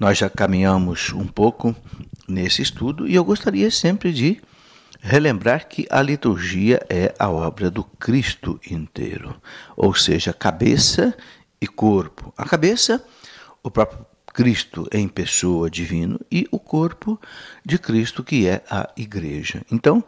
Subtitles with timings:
[0.00, 1.76] Nós já caminhamos um pouco
[2.26, 4.40] nesse estudo e eu gostaria sempre de
[4.98, 9.38] relembrar que a liturgia é a obra do Cristo inteiro,
[9.76, 11.14] ou seja, cabeça
[11.60, 12.32] e corpo.
[12.34, 13.04] A cabeça,
[13.62, 17.20] o próprio Cristo em pessoa divino e o corpo
[17.62, 19.60] de Cristo que é a igreja.
[19.70, 20.02] Então,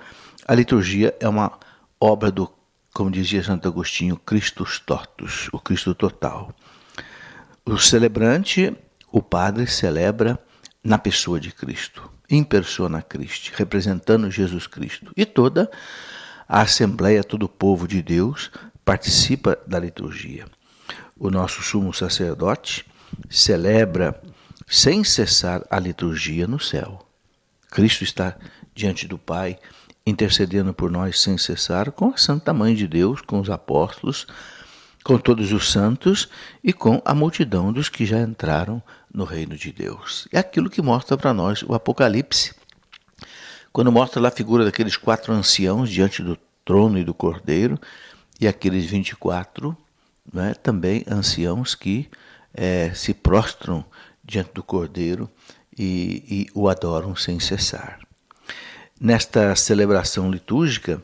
[0.48, 1.52] a liturgia é uma
[2.00, 2.50] obra do,
[2.94, 6.54] como dizia Santo Agostinho, Christus totus, o Cristo total.
[7.66, 8.74] O celebrante,
[9.12, 10.38] o padre celebra
[10.82, 15.12] na pessoa de Cristo, in persona Christi, representando Jesus Cristo.
[15.14, 15.70] E toda
[16.48, 18.50] a assembleia, todo o povo de Deus
[18.84, 20.46] participa da liturgia.
[21.16, 22.84] O nosso sumo sacerdote
[23.28, 24.20] celebra
[24.66, 27.06] sem cessar a liturgia no céu.
[27.70, 28.36] Cristo está
[28.74, 29.58] diante do Pai,
[30.04, 34.26] intercedendo por nós sem cessar, com a Santa Mãe de Deus, com os apóstolos,
[35.02, 36.28] com todos os santos
[36.62, 40.28] e com a multidão dos que já entraram no reino de Deus.
[40.32, 42.54] É aquilo que mostra para nós o Apocalipse.
[43.72, 47.80] Quando mostra lá a figura daqueles quatro anciãos diante do trono e do cordeiro,
[48.40, 49.76] e aqueles 24
[50.32, 52.08] né, também anciãos que
[52.54, 53.84] é, se prostram
[54.24, 55.28] diante do cordeiro
[55.76, 58.00] e, e o adoram sem cessar.
[59.00, 61.02] Nesta celebração litúrgica,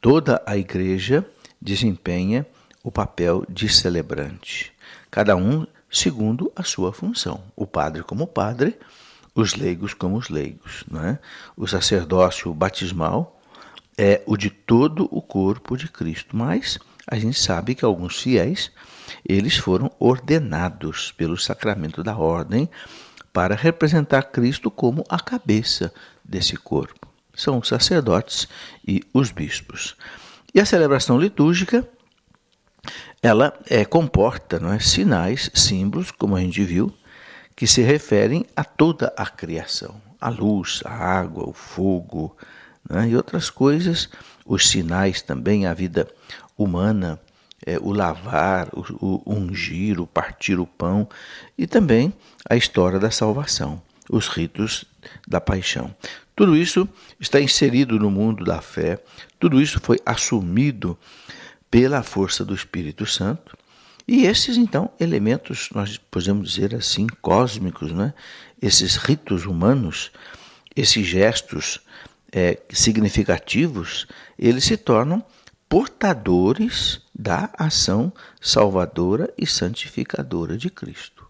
[0.00, 1.26] toda a igreja
[1.60, 2.46] desempenha
[2.82, 4.72] o papel de celebrante,
[5.10, 7.42] cada um segundo a sua função.
[7.54, 8.78] O padre como padre,
[9.34, 10.84] os leigos como os leigos.
[10.90, 11.18] Né?
[11.56, 13.40] O sacerdócio batismal
[13.96, 18.70] é o de todo o corpo de Cristo, mas a gente sabe que alguns fiéis
[19.28, 22.68] eles foram ordenados pelo sacramento da ordem
[23.32, 25.92] para representar Cristo como a cabeça
[26.24, 27.06] desse corpo.
[27.34, 28.46] São os sacerdotes
[28.86, 29.96] e os bispos.
[30.54, 31.88] E a celebração litúrgica
[33.22, 36.92] ela é, comporta não é, sinais, símbolos, como a gente viu,
[37.54, 42.36] que se referem a toda a criação, a luz, a água, o fogo
[42.88, 44.08] né, e outras coisas,
[44.44, 46.08] os sinais também, a vida
[46.58, 47.20] humana,
[47.64, 51.08] é, o lavar, o, o ungir, o partir o pão
[51.56, 52.12] e também
[52.48, 53.80] a história da salvação,
[54.10, 54.84] os ritos
[55.26, 55.94] da paixão.
[56.34, 56.88] Tudo isso
[57.20, 58.98] está inserido no mundo da fé,
[59.38, 60.98] tudo isso foi assumido
[61.72, 63.56] pela força do Espírito Santo.
[64.06, 68.12] E esses, então, elementos, nós podemos dizer assim, cósmicos, né?
[68.60, 70.12] esses ritos humanos,
[70.76, 71.80] esses gestos
[72.30, 74.06] é, significativos,
[74.38, 75.24] eles se tornam
[75.66, 81.26] portadores da ação salvadora e santificadora de Cristo.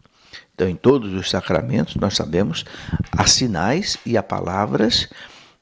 [0.54, 2.64] Então, em todos os sacramentos, nós sabemos
[3.12, 5.08] há sinais e há palavras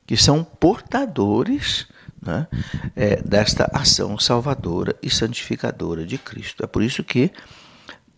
[0.07, 1.87] que são portadores
[2.21, 2.47] né,
[2.95, 6.63] é, desta ação salvadora e santificadora de Cristo.
[6.63, 7.31] É por isso que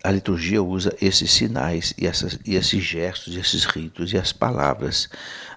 [0.03, 5.09] a liturgia usa esses sinais e, essas, e esses gestos, esses ritos e as palavras.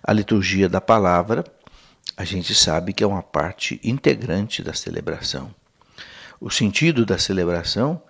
[0.04, 1.44] A liturgia da palavra,
[2.16, 5.54] a gente sabe que é uma parte integrante da celebração.
[6.40, 8.02] O sentido da celebração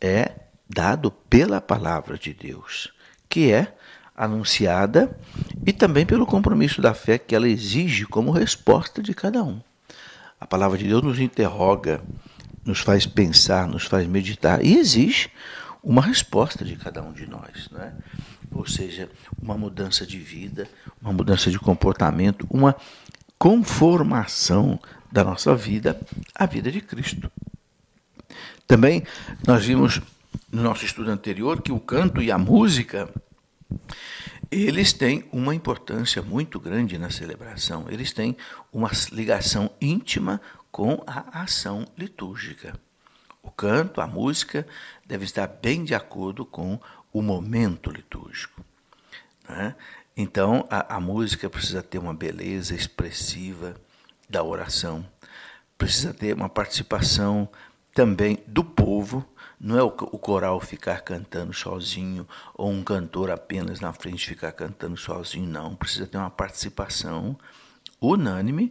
[0.00, 0.32] é
[0.68, 2.92] dado pela palavra de Deus,
[3.28, 3.72] que é
[4.16, 5.16] anunciada
[5.64, 9.60] e também pelo compromisso da fé que ela exige como resposta de cada um.
[10.40, 12.00] A palavra de Deus nos interroga,
[12.64, 15.30] nos faz pensar, nos faz meditar e exige
[15.82, 17.94] uma resposta de cada um de nós, né?
[18.52, 19.10] Ou seja,
[19.40, 20.68] uma mudança de vida,
[21.00, 22.74] uma mudança de comportamento, uma
[23.38, 24.78] conformação
[25.10, 26.00] da nossa vida
[26.34, 27.30] à vida de Cristo.
[28.66, 29.02] Também
[29.46, 30.00] nós vimos
[30.50, 33.08] no nosso estudo anterior que o canto e a música
[34.50, 38.36] eles têm uma importância muito grande na celebração, eles têm
[38.72, 42.78] uma ligação íntima com a ação litúrgica.
[43.42, 44.66] O canto, a música,
[45.06, 46.80] deve estar bem de acordo com
[47.12, 48.64] o momento litúrgico.
[49.48, 49.74] Né?
[50.16, 53.74] Então, a, a música precisa ter uma beleza expressiva
[54.28, 55.06] da oração,
[55.76, 57.48] precisa ter uma participação
[57.94, 59.26] também do povo
[59.60, 64.96] não é o, coral ficar cantando sozinho ou um cantor apenas na frente ficar cantando
[64.96, 65.74] sozinho, não.
[65.74, 67.36] Precisa ter uma participação
[68.00, 68.70] unânime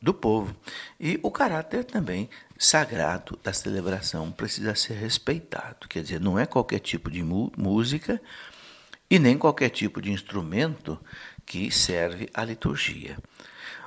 [0.00, 0.54] do povo.
[1.00, 5.88] E o caráter também sagrado da celebração precisa ser respeitado.
[5.88, 8.20] Quer dizer, não é qualquer tipo de música
[9.10, 10.98] e nem qualquer tipo de instrumento
[11.44, 13.18] que serve à liturgia.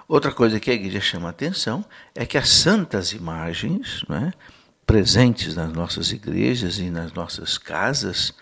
[0.07, 4.33] Outra coisa que a igreja chama a atenção é que as santas imagens, não é?
[4.91, 8.33] Presentes nas nossas igrejas e nas nossas casas,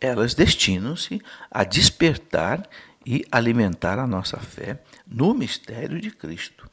[0.00, 1.20] elas destinam-se
[1.50, 2.66] a despertar
[3.04, 6.66] e alimentar a nossa fé no mistério de Cristo.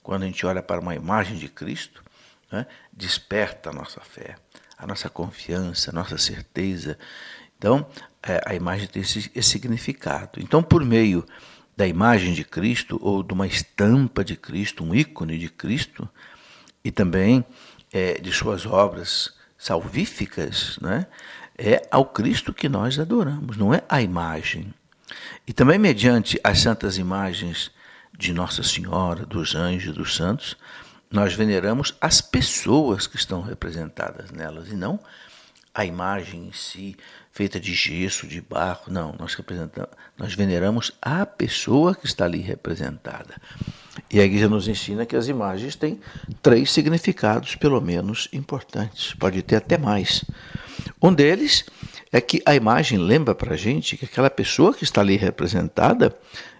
[0.00, 2.04] Quando a gente olha para uma imagem de Cristo,
[2.52, 4.36] né, desperta a nossa fé,
[4.78, 6.96] a nossa confiança, a nossa certeza.
[7.58, 7.84] Então,
[8.22, 10.38] é, a imagem tem esse, esse significado.
[10.38, 11.26] Então, por meio
[11.76, 16.08] da imagem de Cristo ou de uma estampa de Cristo, um ícone de Cristo,
[16.84, 17.44] e também
[17.92, 21.06] é, de suas obras salvíficas, né?
[21.56, 24.72] é ao Cristo que nós adoramos, não é a imagem.
[25.46, 27.70] E também mediante as santas imagens
[28.16, 30.56] de Nossa Senhora, dos anjos, dos santos,
[31.10, 34.98] nós veneramos as pessoas que estão representadas nelas e não
[35.74, 36.96] a imagem em si,
[37.30, 38.84] feita de gesso, de barro.
[38.88, 43.36] Não, nós representamos, nós veneramos a pessoa que está ali representada.
[44.10, 46.00] E a igreja nos ensina que as imagens têm
[46.42, 49.14] três significados, pelo menos, importantes.
[49.14, 50.24] Pode ter até mais.
[51.00, 51.64] Um deles
[52.10, 56.14] é que a imagem lembra para a gente que aquela pessoa que está ali representada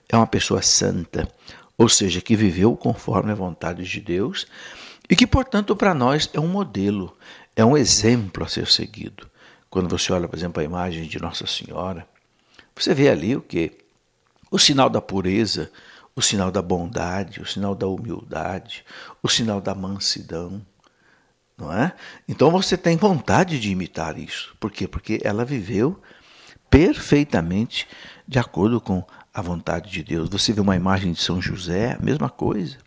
[0.08, 1.28] é uma pessoa santa,
[1.76, 4.46] ou seja, que viveu conforme a vontade de Deus
[5.08, 7.16] e que, portanto, para nós é um modelo,
[7.54, 9.31] é um exemplo a ser seguido.
[9.69, 12.06] Quando você olha, por exemplo, a imagem de Nossa Senhora,
[12.75, 13.78] você vê ali o que?
[14.50, 15.70] O sinal da pureza,
[16.14, 18.84] o sinal da bondade, o sinal da humildade,
[19.22, 20.60] o sinal da mansidão,
[21.56, 21.93] não é?
[22.28, 24.55] Então você tem vontade de imitar isso.
[24.58, 24.87] Por quê?
[24.87, 26.00] Porque ela viveu
[26.69, 27.87] perfeitamente
[28.26, 30.28] de acordo com a vontade de Deus.
[30.28, 32.78] Você vê uma imagem de São José, a mesma coisa.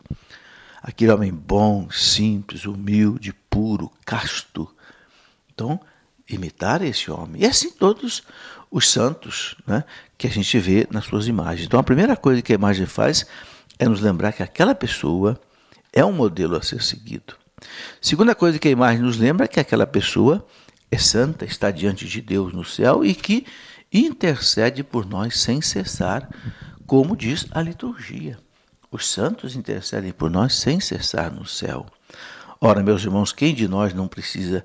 [0.87, 4.71] Aquele homem bom, simples, humilde, puro, casto.
[5.51, 5.79] Então,
[6.29, 7.41] imitar esse homem.
[7.41, 8.21] E assim todos
[8.69, 9.83] os santos né,
[10.15, 11.65] que a gente vê nas suas imagens.
[11.65, 13.25] Então, a primeira coisa que a imagem faz
[13.79, 15.41] é nos lembrar que aquela pessoa
[15.91, 17.35] é um modelo a ser seguido.
[17.99, 20.45] Segunda coisa que a imagem nos lembra é que aquela pessoa
[20.91, 23.43] é santa, está diante de Deus no céu e que
[23.91, 26.29] intercede por nós sem cessar,
[26.85, 28.37] como diz a liturgia.
[28.95, 31.85] Os santos intercedem por nós sem cessar no céu.
[32.61, 34.63] Ora, meus irmãos, quem de nós não precisa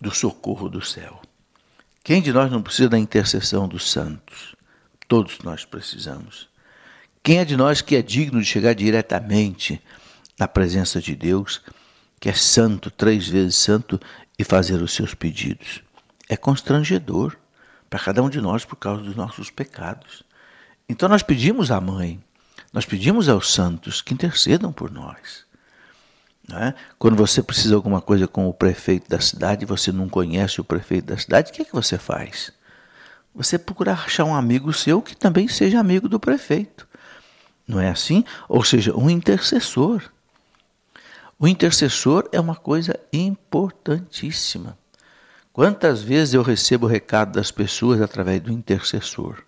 [0.00, 1.20] do socorro do céu?
[2.02, 4.56] Quem de nós não precisa da intercessão dos santos?
[5.06, 6.48] Todos nós precisamos.
[7.22, 9.78] Quem é de nós que é digno de chegar diretamente
[10.38, 11.60] na presença de Deus,
[12.18, 14.00] que é santo, três vezes santo,
[14.38, 15.82] e fazer os seus pedidos?
[16.30, 17.36] É constrangedor
[17.90, 20.22] para cada um de nós por causa dos nossos pecados.
[20.88, 22.18] Então nós pedimos à mãe,
[22.72, 25.44] nós pedimos aos santos que intercedam por nós.
[26.52, 26.74] É?
[26.98, 30.64] Quando você precisa de alguma coisa com o prefeito da cidade você não conhece o
[30.64, 32.50] prefeito da cidade, o que é que você faz?
[33.32, 36.88] Você procura achar um amigo seu que também seja amigo do prefeito.
[37.66, 38.24] Não é assim?
[38.48, 40.02] Ou seja, um intercessor.
[41.38, 44.76] O intercessor é uma coisa importantíssima.
[45.52, 49.44] Quantas vezes eu recebo o recado das pessoas através do intercessor?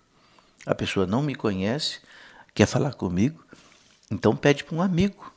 [0.65, 1.99] A pessoa não me conhece,
[2.53, 3.43] quer falar comigo,
[4.11, 5.33] então pede para um amigo,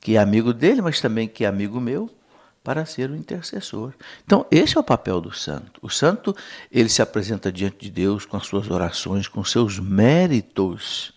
[0.00, 2.10] que é amigo dele, mas também que é amigo meu,
[2.62, 3.94] para ser o intercessor.
[4.24, 5.80] Então, esse é o papel do santo.
[5.80, 6.36] O santo,
[6.70, 11.14] ele se apresenta diante de Deus com as suas orações, com seus méritos,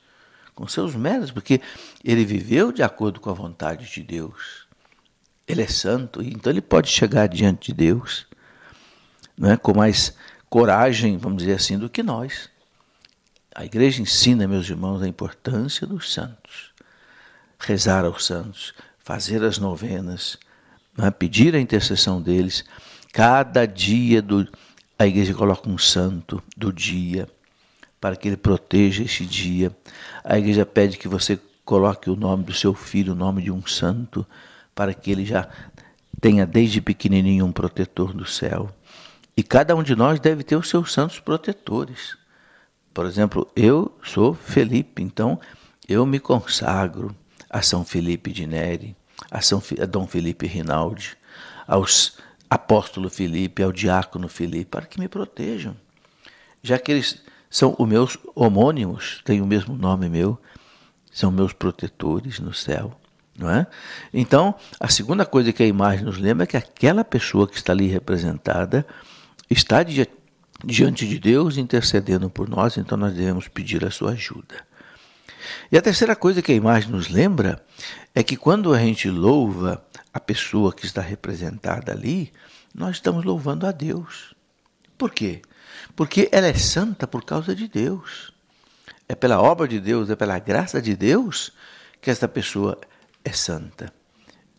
[0.55, 1.59] com seus méritos, porque
[2.03, 4.65] ele viveu de acordo com a vontade de Deus.
[5.47, 8.27] Ele é santo, então ele pode chegar diante de Deus
[9.41, 10.15] não é, com mais
[10.47, 12.47] coragem, vamos dizer assim, do que nós.
[13.53, 16.71] A igreja ensina, meus irmãos, a importância dos santos.
[17.59, 20.37] Rezar aos santos, fazer as novenas,
[20.97, 21.11] é?
[21.11, 22.63] pedir a intercessão deles.
[23.11, 24.47] Cada dia do,
[24.97, 27.27] a igreja coloca um santo do dia
[27.99, 29.75] para que ele proteja esse dia.
[30.23, 33.65] A igreja pede que você coloque o nome do seu filho, o nome de um
[33.67, 34.25] santo,
[34.73, 35.47] para que ele já
[36.19, 38.73] tenha desde pequenininho um protetor do céu.
[39.35, 42.20] E cada um de nós deve ter os seus santos protetores.
[42.93, 45.39] Por exemplo, eu sou Felipe, então
[45.87, 47.15] eu me consagro
[47.49, 48.95] a São Felipe de Neri,
[49.29, 51.17] a, São, a Dom Felipe Rinaldi,
[51.67, 52.17] aos
[52.49, 55.75] apóstolo Felipe, ao diácono Felipe, para que me protejam.
[56.61, 60.37] Já que eles são os meus homônimos, têm o mesmo nome meu,
[61.11, 62.97] são meus protetores no céu.
[63.37, 63.65] Não é?
[64.13, 67.71] Então, a segunda coisa que a imagem nos lembra é que aquela pessoa que está
[67.71, 68.85] ali representada
[69.49, 70.20] está diante
[70.63, 74.65] diante de Deus intercedendo por nós, então nós devemos pedir a sua ajuda.
[75.71, 77.63] E a terceira coisa que a imagem nos lembra
[78.13, 82.31] é que quando a gente louva a pessoa que está representada ali,
[82.73, 84.35] nós estamos louvando a Deus.
[84.97, 85.41] Por quê?
[85.95, 88.31] Porque ela é santa por causa de Deus.
[89.07, 91.51] É pela obra de Deus, é pela graça de Deus
[91.99, 92.79] que esta pessoa
[93.23, 93.93] é santa.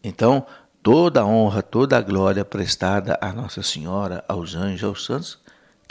[0.03, 0.47] Então,
[0.83, 5.42] toda a honra, toda a glória prestada à Nossa Senhora, aos anjos, aos santos,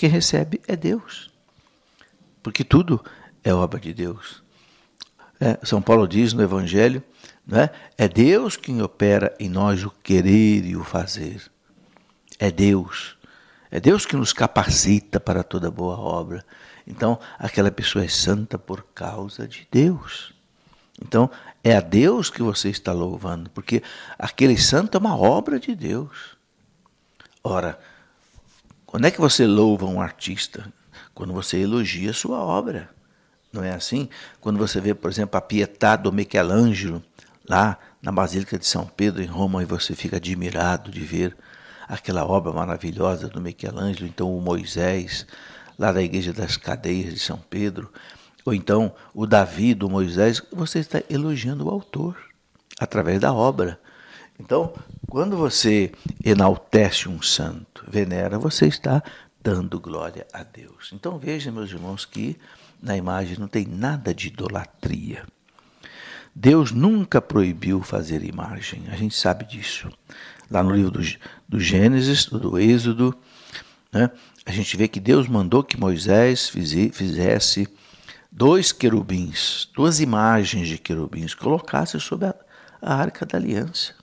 [0.01, 1.29] quem recebe é Deus.
[2.41, 3.05] Porque tudo
[3.43, 4.41] é obra de Deus.
[5.39, 7.03] É, São Paulo diz no Evangelho,
[7.45, 11.51] né, é Deus quem opera em nós o querer e o fazer.
[12.39, 13.15] É Deus.
[13.69, 16.43] É Deus que nos capacita para toda boa obra.
[16.87, 20.33] Então, aquela pessoa é santa por causa de Deus.
[20.99, 21.29] Então,
[21.63, 23.83] é a Deus que você está louvando, porque
[24.17, 26.35] aquele santo é uma obra de Deus.
[27.43, 27.79] Ora,
[28.91, 30.69] quando é que você louva um artista?
[31.13, 32.89] Quando você elogia sua obra.
[33.53, 34.09] Não é assim?
[34.41, 37.01] Quando você vê, por exemplo, a Pietà do Michelangelo,
[37.47, 41.37] lá na Basílica de São Pedro, em Roma, e você fica admirado de ver
[41.87, 45.25] aquela obra maravilhosa do Michelangelo, então o Moisés,
[45.79, 47.89] lá da Igreja das Cadeias de São Pedro,
[48.43, 52.17] ou então o Davi do Moisés, você está elogiando o autor
[52.77, 53.79] através da obra.
[54.37, 54.73] Então,
[55.11, 55.91] quando você
[56.23, 59.03] enaltece um santo, venera, você está
[59.43, 60.91] dando glória a Deus.
[60.93, 62.37] Então veja, meus irmãos, que
[62.81, 65.25] na imagem não tem nada de idolatria.
[66.33, 69.91] Deus nunca proibiu fazer imagem, a gente sabe disso.
[70.49, 71.01] Lá no livro do,
[71.45, 73.13] do Gênesis, do Êxodo,
[73.91, 74.09] né,
[74.45, 77.67] a gente vê que Deus mandou que Moisés fizesse
[78.31, 82.35] dois querubins, duas imagens de querubins, colocasse sobre a,
[82.81, 83.99] a arca da aliança.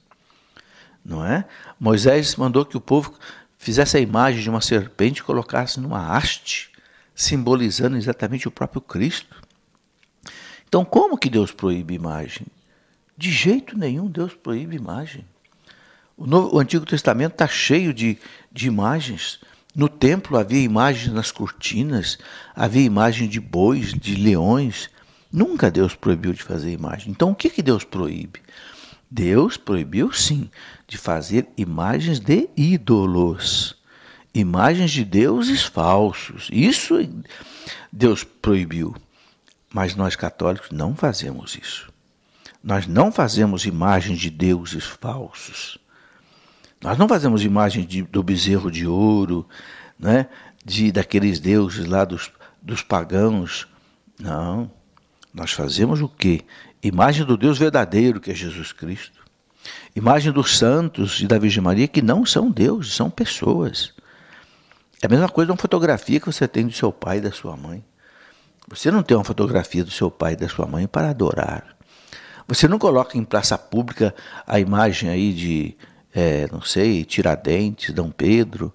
[1.08, 1.46] Não é?
[1.80, 3.14] Moisés mandou que o povo
[3.56, 6.70] fizesse a imagem de uma serpente e colocasse numa haste,
[7.14, 9.42] simbolizando exatamente o próprio Cristo.
[10.68, 12.46] Então, como que Deus proíbe imagem?
[13.16, 15.24] De jeito nenhum Deus proíbe imagem.
[16.14, 18.18] O, Novo, o Antigo Testamento está cheio de,
[18.52, 19.40] de imagens.
[19.74, 22.18] No templo havia imagens nas cortinas,
[22.54, 24.90] havia imagem de bois, de leões.
[25.32, 27.10] Nunca Deus proibiu de fazer imagem.
[27.10, 28.42] Então, o que, que Deus proíbe?
[29.10, 30.50] Deus proibiu, sim,
[30.88, 33.76] de fazer imagens de ídolos,
[34.34, 36.48] imagens de deuses falsos.
[36.50, 36.96] Isso
[37.92, 38.96] Deus proibiu.
[39.72, 41.92] Mas nós católicos não fazemos isso.
[42.64, 45.78] Nós não fazemos imagens de deuses falsos.
[46.82, 49.46] Nós não fazemos imagem de, do bezerro de ouro,
[49.98, 50.26] né?
[50.64, 53.68] de daqueles deuses lá dos, dos pagãos.
[54.18, 54.70] Não.
[55.34, 56.44] Nós fazemos o quê?
[56.82, 59.27] Imagem do Deus verdadeiro, que é Jesus Cristo.
[59.94, 63.92] Imagem dos santos e da Virgem Maria, que não são deuses, são pessoas.
[65.02, 67.56] É a mesma coisa uma fotografia que você tem do seu pai e da sua
[67.56, 67.84] mãe.
[68.68, 71.76] Você não tem uma fotografia do seu pai e da sua mãe para adorar.
[72.46, 74.14] Você não coloca em praça pública
[74.46, 75.76] a imagem aí de
[76.14, 78.72] é, não sei, Tiradentes, Dom Pedro,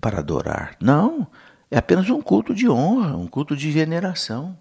[0.00, 0.76] para adorar.
[0.80, 1.26] Não,
[1.70, 4.56] é apenas um culto de honra, um culto de veneração.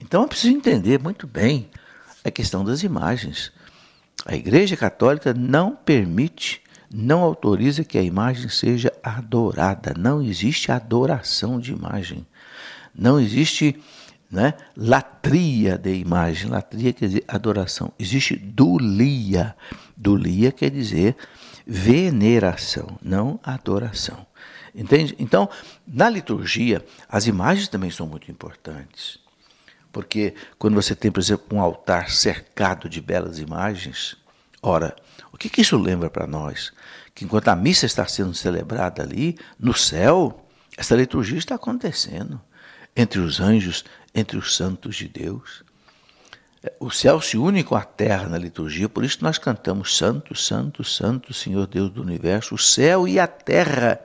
[0.00, 1.70] Então é preciso entender muito bem
[2.24, 3.52] a questão das imagens.
[4.26, 6.60] A Igreja Católica não permite,
[6.92, 9.94] não autoriza que a imagem seja adorada.
[9.96, 12.26] Não existe adoração de imagem.
[12.92, 13.80] Não existe
[14.28, 16.50] né, latria de imagem.
[16.50, 17.92] Latria quer dizer adoração.
[18.00, 19.54] Existe dulia.
[19.96, 21.16] Dulia quer dizer
[21.64, 24.26] veneração, não adoração.
[24.74, 25.14] Entende?
[25.20, 25.48] Então,
[25.86, 29.24] na liturgia, as imagens também são muito importantes.
[29.96, 34.14] Porque quando você tem, por exemplo, um altar cercado de belas imagens,
[34.60, 34.94] ora,
[35.32, 36.70] o que, que isso lembra para nós?
[37.14, 42.38] Que enquanto a missa está sendo celebrada ali, no céu, essa liturgia está acontecendo
[42.94, 45.64] entre os anjos, entre os santos de Deus.
[46.78, 50.84] O céu se une com a terra na liturgia, por isso nós cantamos Santo, Santo,
[50.84, 52.54] Santo, Senhor Deus do universo.
[52.54, 53.98] O céu e a terra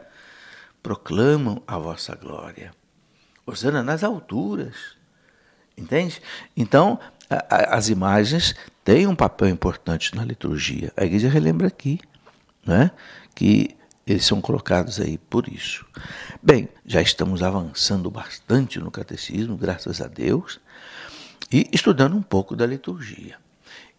[0.81, 2.73] proclamam a vossa glória.
[3.45, 5.00] Osana nas alturas.
[5.77, 6.21] Entende?
[6.55, 6.99] Então,
[7.29, 10.91] a, a, as imagens têm um papel importante na liturgia.
[10.97, 11.99] A igreja relembra aqui
[12.65, 12.91] né,
[13.35, 13.75] que
[14.05, 15.85] eles são colocados aí por isso.
[16.41, 20.59] Bem, já estamos avançando bastante no catecismo, graças a Deus
[21.51, 23.37] e estudando um pouco da liturgia.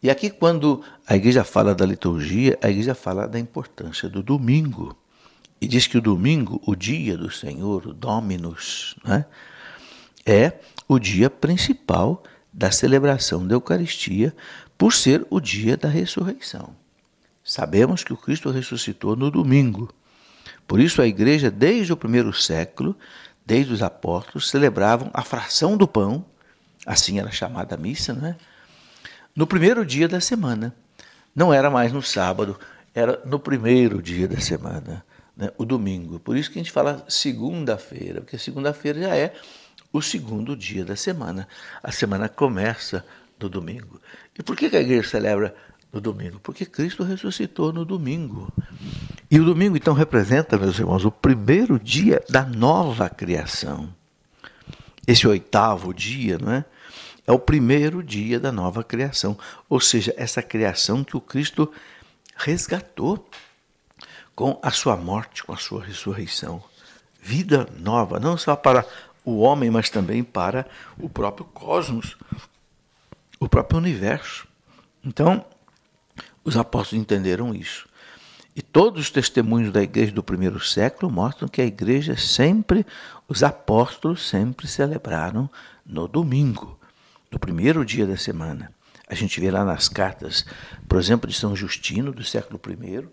[0.03, 4.97] E aqui, quando a igreja fala da liturgia, a igreja fala da importância do domingo.
[5.61, 9.25] E diz que o domingo, o dia do Senhor, o Dominus, né,
[10.27, 10.55] é
[10.93, 12.23] o dia principal
[12.53, 14.35] da celebração da Eucaristia,
[14.77, 16.75] por ser o dia da ressurreição.
[17.43, 19.93] Sabemos que o Cristo ressuscitou no domingo.
[20.67, 22.97] Por isso, a igreja, desde o primeiro século,
[23.45, 26.25] desde os apóstolos, celebravam a fração do pão
[26.87, 28.37] assim era chamada a missa, né?
[29.35, 30.75] no primeiro dia da semana.
[31.35, 32.59] Não era mais no sábado,
[32.95, 35.05] era no primeiro dia da semana,
[35.37, 35.51] né?
[35.57, 36.19] o domingo.
[36.21, 39.35] Por isso que a gente fala segunda-feira, porque segunda-feira já é
[39.93, 41.47] o segundo dia da semana.
[41.83, 43.05] A semana começa
[43.39, 44.01] no domingo.
[44.39, 45.55] E por que a igreja celebra
[45.93, 46.41] no domingo?
[46.41, 48.53] Porque Cristo ressuscitou no domingo.
[49.31, 53.93] E o domingo, então, representa, meus irmãos, o primeiro dia da nova criação
[55.07, 56.65] esse oitavo dia, não é?
[57.27, 61.73] É o primeiro dia da nova criação, ou seja, essa criação que o Cristo
[62.37, 63.29] resgatou.
[64.35, 66.65] com a sua morte, com a sua ressurreição.
[67.21, 68.85] Vida nova, não só para
[69.25, 70.67] o homem, mas também para
[70.99, 72.17] o próprio cosmos,
[73.39, 74.47] o próprio universo.
[75.05, 75.45] Então,
[76.45, 77.89] os apóstolos entenderam isso.
[78.55, 82.85] E todos os testemunhos da igreja do primeiro século mostram que a igreja sempre,
[83.27, 85.49] os apóstolos sempre celebraram
[85.87, 86.79] no domingo,
[87.31, 88.71] no primeiro dia da semana.
[89.13, 90.47] A gente vê lá nas cartas,
[90.89, 93.07] por exemplo, de São Justino, do século I,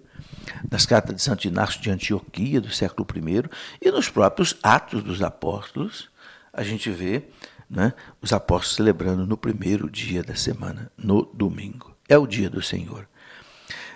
[0.71, 3.49] nas cartas de Santo Inácio de Antioquia, do século I,
[3.81, 6.09] e nos próprios Atos dos Apóstolos,
[6.53, 7.23] a gente vê
[7.69, 11.93] né, os apóstolos celebrando no primeiro dia da semana, no domingo.
[12.07, 13.05] É o dia do Senhor.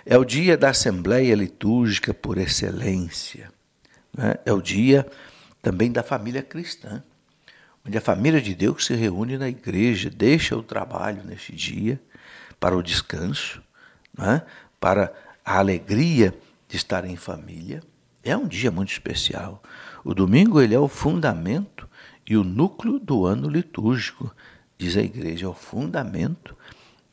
[0.04, 3.50] É o dia da Assembleia Litúrgica por excelência.
[4.14, 4.34] Né?
[4.44, 5.06] É o dia
[5.62, 7.02] também da família cristã,
[7.86, 12.00] onde a família de Deus se reúne na igreja, deixa o trabalho neste dia
[12.58, 13.62] para o descanso,
[14.16, 14.42] né?
[14.80, 15.12] para
[15.44, 16.34] a alegria
[16.68, 17.82] de estar em família.
[18.22, 19.62] É um dia muito especial.
[20.02, 21.88] O domingo ele é o fundamento
[22.26, 24.34] e o núcleo do ano litúrgico,
[24.78, 26.56] diz a igreja, é o fundamento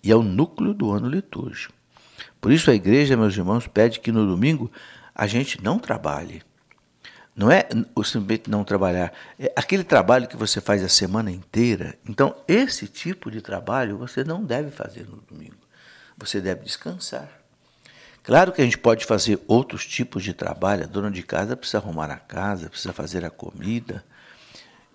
[0.02, 1.74] e é o núcleo do ano litúrgico.
[2.40, 4.72] Por isso a igreja, meus irmãos, pede que no domingo
[5.14, 6.42] a gente não trabalhe.
[7.36, 11.98] Não é o simplesmente não trabalhar, é aquele trabalho que você faz a semana inteira.
[12.08, 15.56] Então, esse tipo de trabalho você não deve fazer no domingo.
[16.18, 17.30] Você deve descansar.
[18.24, 20.84] Claro que a gente pode fazer outros tipos de trabalho.
[20.84, 24.04] A dona de casa precisa arrumar a casa, precisa fazer a comida,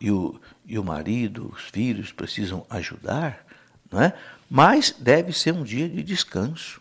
[0.01, 3.45] e o, e o marido, os filhos precisam ajudar,
[3.91, 4.13] não é?
[4.49, 6.81] Mas deve ser um dia de descanso.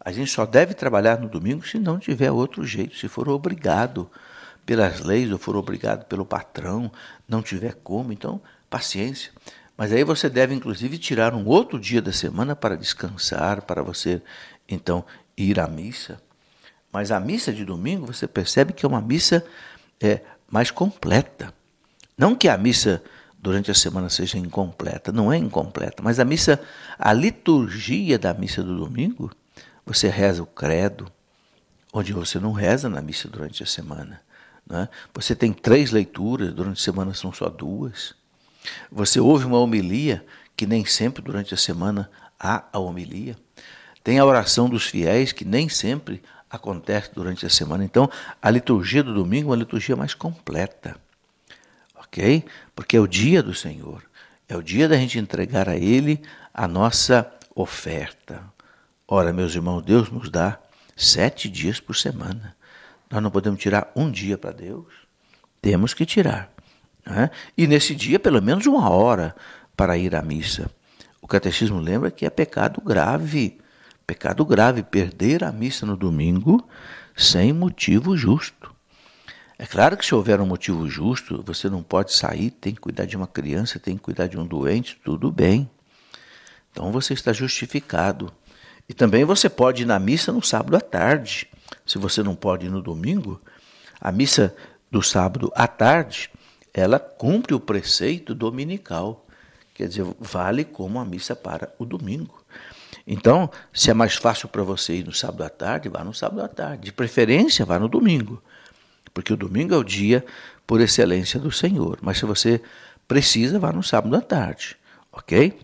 [0.00, 4.10] A gente só deve trabalhar no domingo se não tiver outro jeito, se for obrigado
[4.68, 6.92] pelas leis ou for obrigado pelo patrão,
[7.26, 9.32] não tiver como, então paciência.
[9.74, 14.20] Mas aí você deve inclusive tirar um outro dia da semana para descansar, para você
[14.68, 16.20] então ir à missa.
[16.92, 19.42] Mas a missa de domingo você percebe que é uma missa
[19.98, 20.20] é,
[20.50, 21.50] mais completa.
[22.14, 23.02] Não que a missa
[23.38, 26.60] durante a semana seja incompleta, não é incompleta, mas a missa,
[26.98, 29.30] a liturgia da missa do domingo
[29.86, 31.10] você reza o credo,
[31.90, 34.27] onde você não reza na missa durante a semana.
[34.68, 34.88] Né?
[35.14, 38.14] Você tem três leituras, durante a semana são só duas.
[38.92, 40.24] Você ouve uma homilia,
[40.56, 43.36] que nem sempre durante a semana há a homilia.
[44.04, 47.84] Tem a oração dos fiéis, que nem sempre acontece durante a semana.
[47.84, 50.96] Então, a liturgia do domingo é uma liturgia mais completa.
[51.94, 52.44] Ok?
[52.74, 54.02] Porque é o dia do Senhor.
[54.48, 58.42] É o dia da gente entregar a Ele a nossa oferta.
[59.06, 60.58] Ora, meus irmãos, Deus nos dá
[60.96, 62.56] sete dias por semana.
[63.10, 64.86] Nós não podemos tirar um dia para Deus.
[65.60, 66.50] Temos que tirar.
[67.04, 67.30] Né?
[67.56, 69.34] E nesse dia, pelo menos uma hora
[69.76, 70.70] para ir à missa.
[71.20, 73.58] O catecismo lembra que é pecado grave.
[74.06, 76.66] Pecado grave perder a missa no domingo
[77.16, 78.74] sem motivo justo.
[79.58, 83.06] É claro que se houver um motivo justo, você não pode sair, tem que cuidar
[83.06, 85.68] de uma criança, tem que cuidar de um doente, tudo bem.
[86.70, 88.32] Então você está justificado.
[88.88, 91.48] E também você pode ir na missa no sábado à tarde.
[91.88, 93.40] Se você não pode ir no domingo,
[93.98, 94.54] a missa
[94.90, 96.30] do sábado à tarde,
[96.72, 99.26] ela cumpre o preceito dominical.
[99.72, 102.44] Quer dizer, vale como a missa para o domingo.
[103.06, 106.42] Então, se é mais fácil para você ir no sábado à tarde, vá no sábado
[106.42, 106.84] à tarde.
[106.84, 108.42] De preferência, vá no domingo.
[109.14, 110.22] Porque o domingo é o dia
[110.66, 111.98] por excelência do Senhor.
[112.02, 112.60] Mas se você
[113.06, 114.76] precisa, vá no sábado à tarde.
[115.10, 115.58] Ok?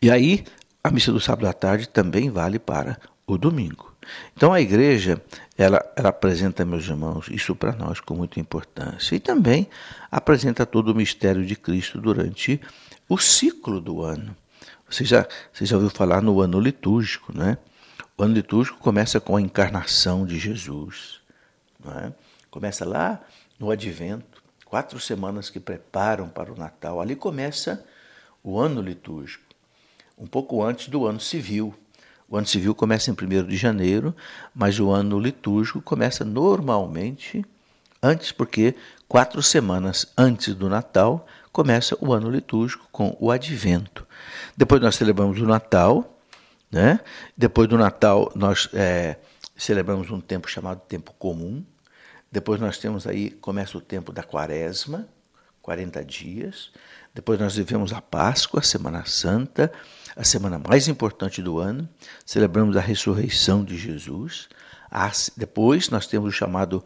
[0.00, 0.44] E aí,
[0.84, 3.95] a missa do sábado à tarde também vale para o domingo.
[4.36, 5.22] Então a igreja,
[5.56, 9.14] ela, ela apresenta, meus irmãos, isso para nós com muita importância.
[9.14, 9.68] E também
[10.10, 12.60] apresenta todo o mistério de Cristo durante
[13.08, 14.36] o ciclo do ano.
[14.88, 17.58] Você já, você já ouviu falar no ano litúrgico, né?
[18.16, 21.20] O ano litúrgico começa com a encarnação de Jesus.
[22.04, 22.12] É?
[22.50, 23.20] Começa lá
[23.58, 27.00] no advento, quatro semanas que preparam para o Natal.
[27.00, 27.84] Ali começa
[28.42, 29.46] o ano litúrgico
[30.16, 31.74] um pouco antes do ano civil.
[32.28, 34.14] O ano civil começa em 1 de janeiro,
[34.54, 37.44] mas o ano litúrgico começa normalmente
[38.02, 38.74] antes, porque
[39.08, 44.06] quatro semanas antes do Natal começa o ano litúrgico com o Advento.
[44.56, 46.18] Depois nós celebramos o Natal,
[46.70, 47.00] né?
[47.36, 49.16] Depois do Natal nós é,
[49.56, 51.64] celebramos um tempo chamado tempo comum.
[52.30, 55.08] Depois nós temos aí começa o tempo da Quaresma,
[55.62, 56.72] 40 dias.
[57.14, 59.72] Depois nós vivemos a Páscoa, a Semana Santa
[60.16, 61.86] a semana mais importante do ano,
[62.24, 64.48] celebramos a ressurreição de Jesus.
[65.36, 66.82] Depois nós temos o chamado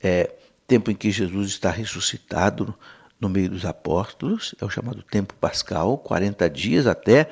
[0.00, 0.34] é,
[0.66, 2.74] tempo em que Jesus está ressuscitado
[3.18, 7.30] no meio dos apóstolos, é o chamado tempo pascal, 40 dias até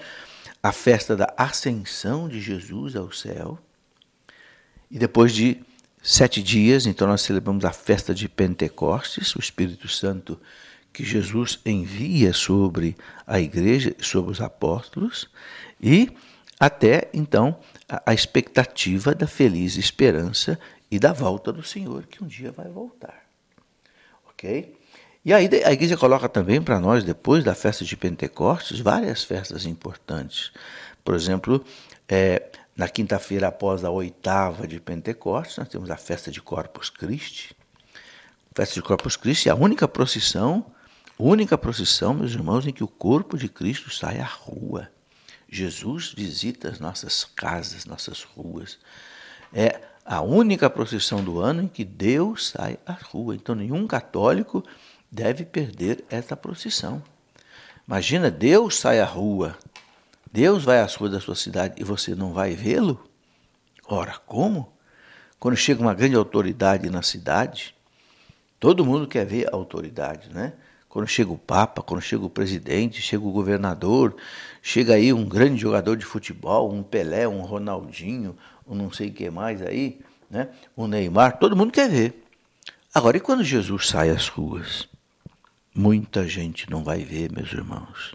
[0.62, 3.58] a festa da ascensão de Jesus ao céu.
[4.90, 5.60] E depois de
[6.02, 10.40] sete dias, então nós celebramos a festa de Pentecostes, o Espírito Santo
[10.94, 15.28] que Jesus envia sobre a igreja, sobre os apóstolos,
[15.82, 16.16] e
[16.58, 20.56] até então a, expectativa da feliz esperança
[20.88, 23.24] e da volta do Senhor, que um dia vai voltar.
[24.30, 24.72] Ok?
[25.24, 29.66] E aí a igreja coloca também para nós, depois da festa de Pentecostes, várias festas
[29.66, 30.52] importantes.
[31.04, 31.64] Por exemplo,
[32.08, 37.56] é, na quinta-feira após a oitava de Pentecostes, nós temos a festa de Corpus Christi.
[38.54, 40.64] Festa de Corpus Christi é a única procissão,
[41.18, 44.90] única procissão, meus irmãos, em que o corpo de Cristo sai à rua.
[45.48, 48.78] Jesus visita as nossas casas, nossas ruas.
[49.52, 53.34] É a única procissão do ano em que Deus sai à rua.
[53.34, 54.64] Então, nenhum católico
[55.10, 57.02] deve perder essa procissão.
[57.86, 59.56] Imagina, Deus sai à rua,
[60.32, 63.08] Deus vai às ruas da sua cidade e você não vai vê-lo?
[63.86, 64.72] Ora, como?
[65.38, 67.74] Quando chega uma grande autoridade na cidade,
[68.58, 70.54] todo mundo quer ver a autoridade, né?
[70.94, 74.14] Quando chega o Papa, quando chega o presidente, chega o governador,
[74.62, 79.12] chega aí um grande jogador de futebol, um Pelé, um Ronaldinho, um não sei o
[79.12, 79.98] que mais aí,
[80.30, 80.50] né?
[80.76, 82.24] O Neymar, todo mundo quer ver.
[82.94, 84.88] Agora, e quando Jesus sai às ruas?
[85.74, 88.14] Muita gente não vai ver, meus irmãos.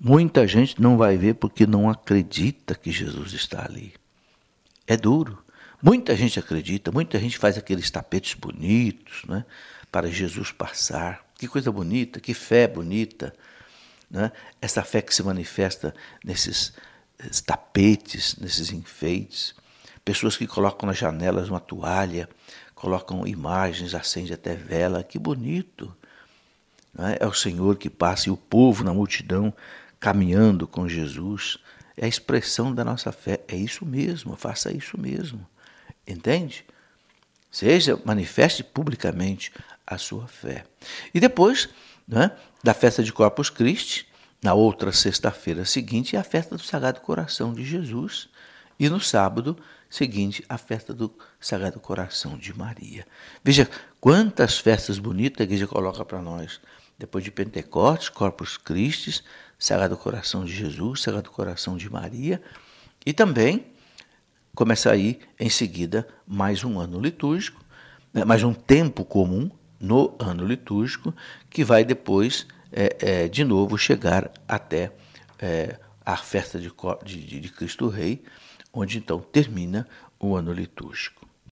[0.00, 3.92] Muita gente não vai ver porque não acredita que Jesus está ali.
[4.86, 5.44] É duro.
[5.82, 9.44] Muita gente acredita, muita gente faz aqueles tapetes bonitos né,
[9.92, 11.28] para Jesus passar.
[11.40, 13.34] Que coisa bonita, que fé bonita.
[14.10, 14.30] Né?
[14.60, 16.74] Essa fé que se manifesta nesses
[17.46, 19.54] tapetes, nesses enfeites.
[20.04, 22.28] Pessoas que colocam nas janelas uma toalha,
[22.74, 25.02] colocam imagens, acende até vela.
[25.02, 25.96] Que bonito.
[26.98, 27.24] É?
[27.24, 29.50] é o Senhor que passa e o povo na multidão
[29.98, 31.56] caminhando com Jesus.
[31.96, 33.40] É a expressão da nossa fé.
[33.48, 35.46] É isso mesmo, faça isso mesmo.
[36.06, 36.66] Entende?
[37.50, 39.50] Seja, manifeste publicamente
[39.90, 40.64] a sua fé.
[41.12, 41.68] E depois
[42.06, 42.30] né,
[42.62, 44.08] da festa de Corpus Christi,
[44.42, 48.28] na outra sexta-feira seguinte, a festa do Sagrado Coração de Jesus.
[48.78, 49.58] E no sábado
[49.90, 53.06] seguinte, a festa do Sagrado Coração de Maria.
[53.44, 53.68] Veja
[54.00, 56.60] quantas festas bonitas a igreja coloca para nós.
[56.98, 59.22] Depois de Pentecostes, Corpus Christi,
[59.58, 62.40] Sagrado Coração de Jesus, Sagrado Coração de Maria,
[63.04, 63.66] e também
[64.54, 67.62] começa aí em seguida mais um ano litúrgico,
[68.12, 71.14] né, mais um tempo comum no ano litúrgico,
[71.48, 74.92] que vai depois é, é, de novo chegar até
[75.38, 76.70] é, a festa de,
[77.04, 78.22] de, de Cristo Rei,
[78.72, 79.88] onde então termina
[80.18, 81.19] o ano litúrgico.